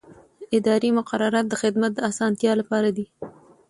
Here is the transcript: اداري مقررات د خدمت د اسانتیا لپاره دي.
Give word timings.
اداري 0.57 0.89
مقررات 0.97 1.45
د 1.49 1.53
خدمت 1.61 1.91
د 1.95 1.99
اسانتیا 2.11 2.51
لپاره 2.61 2.89
دي. 2.97 3.05